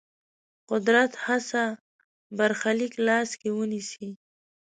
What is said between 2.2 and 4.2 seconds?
برخلیک لاس کې ونیسي.